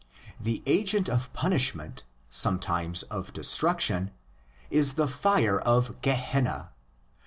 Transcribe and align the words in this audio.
The 0.39 0.63
agent 0.65 1.09
of 1.09 1.31
punishment—sometimes 1.33 3.03
of 3.03 3.31
destruction—is 3.33 4.93
the 4.93 5.07
fire 5.07 5.59
of 5.59 6.01
''Gehenna." 6.01 6.69